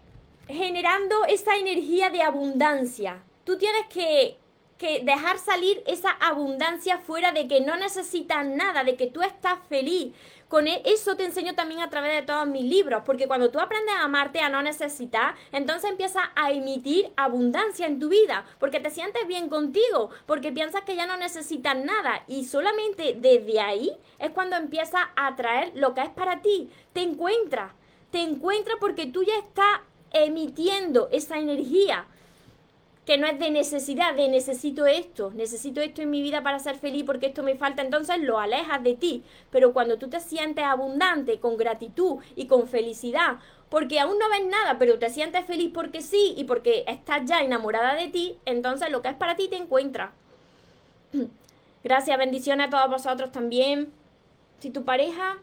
[0.47, 3.23] generando esa energía de abundancia.
[3.43, 4.37] Tú tienes que,
[4.77, 9.59] que dejar salir esa abundancia fuera de que no necesitas nada, de que tú estás
[9.69, 10.13] feliz,
[10.47, 13.59] con e, eso te enseño también a través de todos mis libros, porque cuando tú
[13.59, 18.79] aprendes a amarte, a no necesitar, entonces empiezas a emitir abundancia en tu vida, porque
[18.79, 23.91] te sientes bien contigo, porque piensas que ya no necesitas nada y solamente desde ahí
[24.19, 26.69] es cuando empiezas a atraer lo que es para ti.
[26.93, 27.73] Te encuentras,
[28.11, 29.81] te encuentras porque tú ya estás
[30.11, 32.07] emitiendo esa energía
[33.07, 36.77] que no es de necesidad, de necesito esto, necesito esto en mi vida para ser
[36.77, 39.23] feliz porque esto me falta, entonces lo alejas de ti.
[39.49, 43.37] Pero cuando tú te sientes abundante, con gratitud y con felicidad
[43.69, 47.41] porque aún no ves nada, pero te sientes feliz porque sí y porque estás ya
[47.41, 50.11] enamorada de ti, entonces lo que es para ti te encuentra.
[51.83, 53.91] Gracias, bendiciones a todos vosotros también.
[54.59, 55.37] Si tu pareja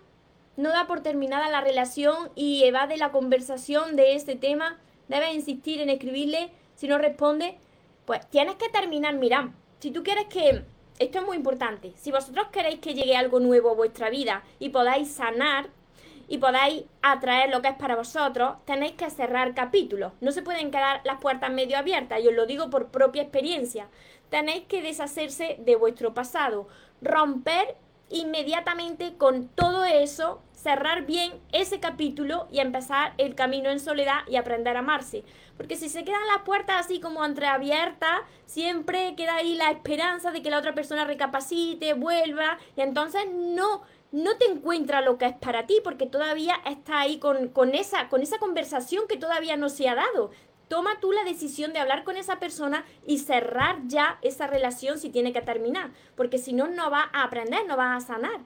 [0.57, 5.81] no da por terminada la relación y evade la conversación de este tema, debes insistir
[5.81, 6.51] en escribirle.
[6.75, 7.59] Si no responde,
[8.05, 9.15] pues tienes que terminar.
[9.15, 10.65] Mira, si tú quieres que...
[11.01, 11.93] Esto es muy importante.
[11.97, 15.69] Si vosotros queréis que llegue algo nuevo a vuestra vida y podáis sanar
[16.29, 20.13] y podáis atraer lo que es para vosotros, tenéis que cerrar capítulos.
[20.21, 23.89] No se pueden quedar las puertas medio abiertas, y os lo digo por propia experiencia.
[24.31, 26.69] Tenéis que deshacerse de vuestro pasado,
[27.03, 27.77] romper
[28.11, 34.37] inmediatamente con todo eso, cerrar bien ese capítulo y empezar el camino en soledad y
[34.37, 35.25] aprender a amarse.
[35.57, 40.43] Porque si se quedan las puertas así como entreabiertas, siempre queda ahí la esperanza de
[40.43, 45.35] que la otra persona recapacite, vuelva, y entonces no, no te encuentra lo que es
[45.35, 49.69] para ti, porque todavía está ahí con, con, esa, con esa conversación que todavía no
[49.69, 50.31] se ha dado.
[50.69, 55.11] Toma tú la decisión de hablar con esa persona y cerrar ya esa relación si
[55.11, 58.41] tiene que terminar, porque si no, no va a aprender, no va a sanar.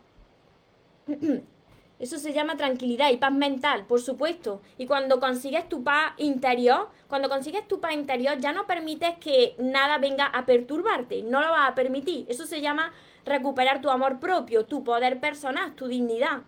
[1.98, 4.62] Eso se llama tranquilidad y paz mental, por supuesto.
[4.76, 9.56] Y cuando consigues tu paz interior, cuando consigues tu paz interior, ya no permites que
[9.58, 12.24] nada venga a perturbarte, no lo vas a permitir.
[12.28, 12.92] Eso se llama
[13.24, 16.42] recuperar tu amor propio, tu poder personal, tu dignidad.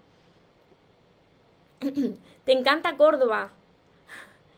[2.44, 3.52] Te encanta Córdoba,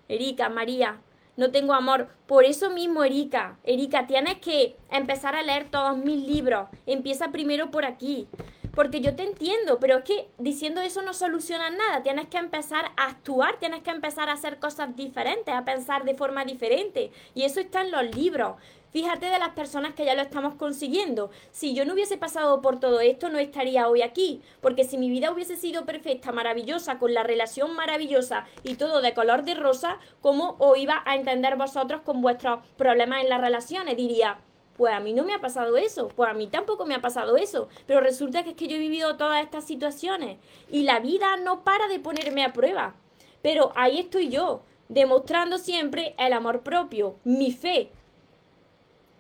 [0.09, 1.01] Erika, María,
[1.37, 2.09] no tengo amor.
[2.27, 6.69] Por eso mismo, Erika, Erika, tienes que empezar a leer todos mis libros.
[6.87, 8.29] Empieza primero por aquí.
[8.75, 12.03] Porque yo te entiendo, pero es que diciendo eso no soluciona nada.
[12.03, 16.15] Tienes que empezar a actuar, tienes que empezar a hacer cosas diferentes, a pensar de
[16.15, 17.11] forma diferente.
[17.35, 18.57] Y eso está en los libros.
[18.93, 21.31] Fíjate de las personas que ya lo estamos consiguiendo.
[21.51, 24.43] Si yo no hubiese pasado por todo esto, no estaría hoy aquí.
[24.61, 29.15] Porque si mi vida hubiese sido perfecta, maravillosa, con la relación maravillosa y todo de
[29.15, 33.97] color de rosa, ¿cómo os iba a entender vosotros con vuestros problemas en las relaciones?
[33.97, 34.39] Diría,
[34.83, 37.37] pues a mí no me ha pasado eso, pues a mí tampoco me ha pasado
[37.37, 40.39] eso, pero resulta que es que yo he vivido todas estas situaciones
[40.73, 42.97] y la vida no para de ponerme a prueba.
[43.43, 47.93] Pero ahí estoy yo, demostrando siempre el amor propio, mi fe,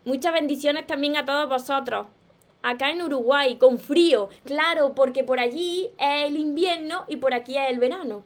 [0.04, 2.08] Muchas bendiciones también a todos vosotros.
[2.64, 4.30] Acá en Uruguay, con frío.
[4.44, 8.24] Claro, porque por allí es el invierno y por aquí es el verano.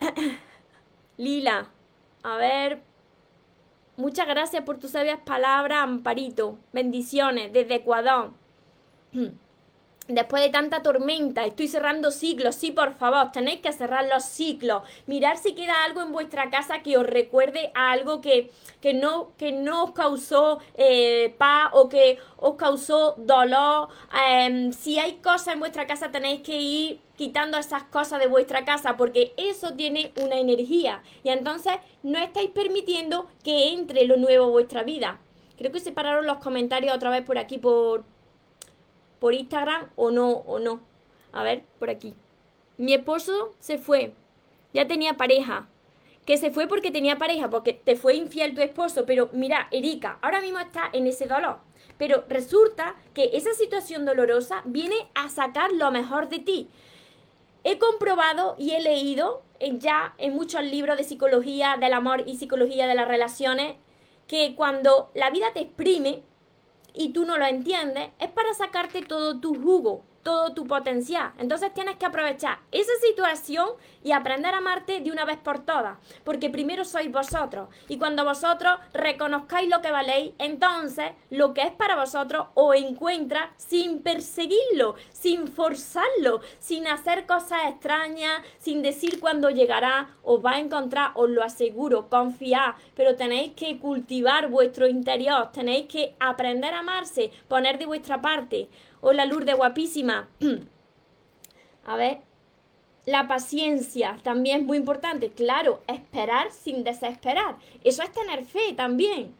[1.16, 1.68] Lila,
[2.24, 2.91] a ver.
[4.02, 6.58] Muchas gracias por tus sabias palabras, Amparito.
[6.72, 8.32] Bendiciones desde Ecuador.
[10.08, 12.56] Después de tanta tormenta, estoy cerrando ciclos.
[12.56, 14.82] Sí, por favor, tenéis que cerrar los ciclos.
[15.06, 19.30] Mirar si queda algo en vuestra casa que os recuerde a algo que, que, no,
[19.38, 23.88] que no os causó eh, paz o que os causó dolor.
[24.28, 28.64] Em, si hay cosas en vuestra casa, tenéis que ir quitando esas cosas de vuestra
[28.64, 31.04] casa porque eso tiene una energía.
[31.22, 35.20] Y entonces no estáis permitiendo que entre lo nuevo en vuestra vida.
[35.56, 38.02] Creo que separaron los comentarios otra vez por aquí, por,
[39.20, 40.80] por Instagram o no, o no.
[41.30, 42.12] A ver, por aquí.
[42.76, 44.14] Mi esposo se fue.
[44.74, 45.68] Ya tenía pareja.
[46.26, 49.06] Que se fue porque tenía pareja, porque te fue infiel tu esposo.
[49.06, 51.58] Pero mira, Erika, ahora mismo está en ese dolor.
[51.98, 56.68] Pero resulta que esa situación dolorosa viene a sacar lo mejor de ti.
[57.64, 59.42] He comprobado y he leído
[59.78, 63.76] ya en muchos libros de psicología del amor y psicología de las relaciones
[64.26, 66.22] que cuando la vida te exprime,
[66.94, 71.32] y tú no lo entiendes, es para sacarte todo tu jugo, todo tu potencial.
[71.38, 73.68] Entonces tienes que aprovechar esa situación
[74.04, 77.68] y aprender a amarte de una vez por todas, porque primero sois vosotros.
[77.88, 83.52] Y cuando vosotros reconozcáis lo que valéis, entonces lo que es para vosotros os encuentra
[83.56, 90.60] sin perseguirlo, sin forzarlo, sin hacer cosas extrañas, sin decir cuándo llegará, os va a
[90.60, 96.80] encontrar, os lo aseguro, confiad, pero tenéis que cultivar vuestro interior, tenéis que aprender a
[96.80, 98.68] amarse, poner de vuestra parte.
[99.04, 100.28] Hola Lourdes, guapísima.
[101.86, 102.18] A ver,
[103.04, 105.32] la paciencia también es muy importante.
[105.32, 107.56] Claro, esperar sin desesperar.
[107.82, 109.34] Eso es tener fe también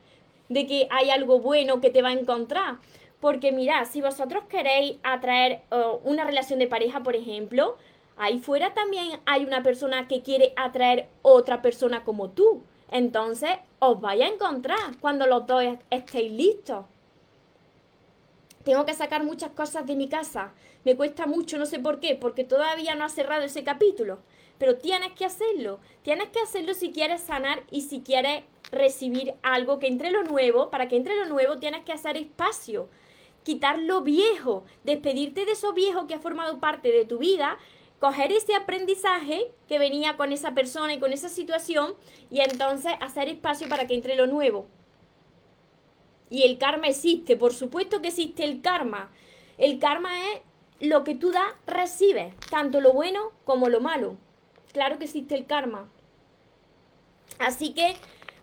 [0.49, 2.79] de que hay algo bueno que te va a encontrar.
[3.21, 5.61] Porque mirad, si vosotros queréis atraer
[6.03, 7.77] una relación de pareja, por ejemplo,
[8.17, 12.65] ahí fuera también hay una persona que quiere atraer otra persona como tú.
[12.91, 16.85] Entonces, os vais a encontrar cuando los dos estéis listos
[18.65, 20.53] tengo que sacar muchas cosas de mi casa.
[20.85, 24.21] Me cuesta mucho, no sé por qué, porque todavía no ha cerrado ese capítulo.
[24.59, 25.81] Pero tienes que hacerlo.
[26.03, 30.71] Tienes que hacerlo si quieres sanar y si quieres recibir algo que entre lo nuevo.
[30.71, 32.89] Para que entre lo nuevo tienes que hacer espacio.
[33.43, 34.65] Quitar lo viejo.
[34.85, 37.59] Despedirte de eso viejo que ha formado parte de tu vida
[38.03, 41.95] coger ese aprendizaje que venía con esa persona y con esa situación
[42.33, 44.67] y entonces hacer espacio para que entre lo nuevo.
[46.33, 49.11] Y el karma existe, por supuesto que existe el karma.
[49.59, 50.41] El karma es
[50.89, 54.17] lo que tú das, recibes, tanto lo bueno como lo malo.
[54.73, 55.91] Claro que existe el karma.
[57.39, 57.97] Así que,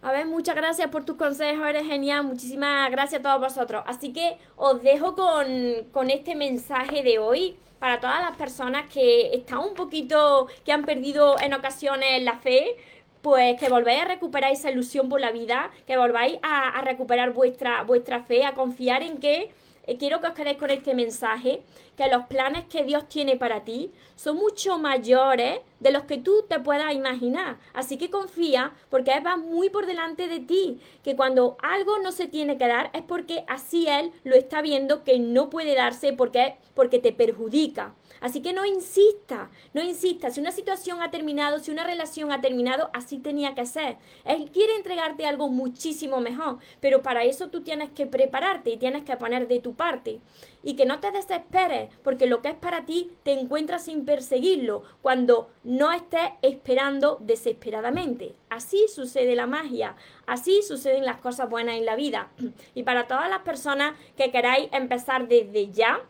[0.04, 3.84] a ver, muchas gracias por tus consejos, eres genial, muchísimas gracias a todos vosotros.
[3.88, 5.48] Así que os dejo con,
[5.92, 10.86] con este mensaje de hoy para todas las personas que están un poquito, que han
[10.86, 12.78] perdido en ocasiones la fe,
[13.22, 17.84] pues que volváis a recuperar esa ilusión por la vida, que volváis a, recuperar vuestra,
[17.84, 19.52] vuestra fe, a confiar en que
[19.88, 21.62] eh, quiero que os quedéis con este mensaje,
[22.00, 26.46] que los planes que Dios tiene para ti son mucho mayores de los que tú
[26.48, 27.58] te puedas imaginar.
[27.74, 32.14] Así que confía porque Él va muy por delante de ti, que cuando algo no
[32.14, 36.14] se tiene que dar es porque así Él lo está viendo que no puede darse
[36.14, 37.94] porque, porque te perjudica.
[38.22, 40.30] Así que no insista, no insista.
[40.30, 43.98] Si una situación ha terminado, si una relación ha terminado, así tenía que ser.
[44.26, 49.04] Él quiere entregarte algo muchísimo mejor, pero para eso tú tienes que prepararte y tienes
[49.04, 50.20] que poner de tu parte.
[50.64, 54.84] Y que no te desesperes, porque lo que es para ti te encuentras sin perseguirlo
[55.02, 58.36] cuando no estés esperando desesperadamente.
[58.50, 62.32] Así sucede la magia, así suceden las cosas buenas en la vida.
[62.76, 66.02] Y para todas las personas que queráis empezar desde ya,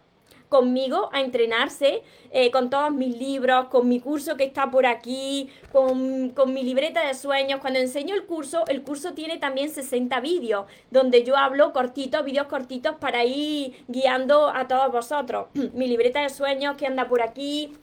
[0.50, 5.50] conmigo a entrenarse eh, con todos mis libros, con mi curso que está por aquí,
[5.72, 7.62] con, con, mi libreta de sueños.
[7.62, 12.48] Cuando enseño el curso, el curso tiene también 60 vídeos, donde yo hablo cortitos, vídeos
[12.48, 15.48] cortitos para ir guiando a todos vosotros.
[15.74, 17.74] mi libreta de sueños que anda por aquí,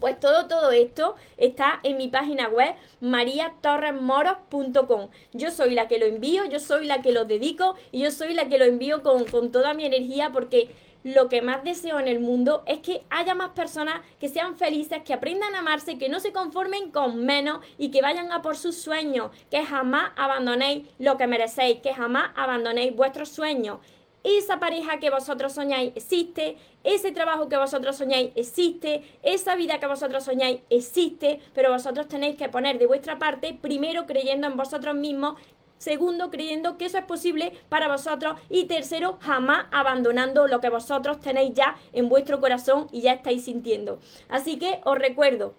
[0.00, 5.08] pues todo, todo esto está en mi página web mariatorresmoros.com.
[5.32, 8.34] Yo soy la que lo envío, yo soy la que lo dedico y yo soy
[8.34, 10.68] la que lo envío con, con toda mi energía porque
[11.06, 15.02] lo que más deseo en el mundo es que haya más personas que sean felices,
[15.04, 18.56] que aprendan a amarse, que no se conformen con menos y que vayan a por
[18.56, 23.78] sus sueños, que jamás abandonéis lo que merecéis, que jamás abandonéis vuestros sueños.
[24.24, 29.86] Esa pareja que vosotros soñáis existe, ese trabajo que vosotros soñáis existe, esa vida que
[29.86, 34.96] vosotros soñáis existe, pero vosotros tenéis que poner de vuestra parte, primero creyendo en vosotros
[34.96, 35.36] mismos
[35.78, 38.38] Segundo, creyendo que eso es posible para vosotros.
[38.48, 43.44] Y tercero, jamás abandonando lo que vosotros tenéis ya en vuestro corazón y ya estáis
[43.44, 43.98] sintiendo.
[44.28, 45.54] Así que os recuerdo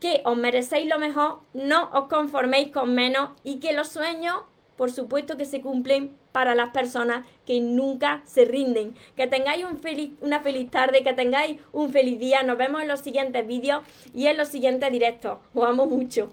[0.00, 4.42] que os merecéis lo mejor, no os conforméis con menos y que los sueños,
[4.76, 8.94] por supuesto que se cumplen para las personas que nunca se rinden.
[9.14, 12.42] Que tengáis un feliz, una feliz tarde, que tengáis un feliz día.
[12.42, 13.82] Nos vemos en los siguientes vídeos
[14.14, 15.38] y en los siguientes directos.
[15.52, 16.32] Os amo mucho.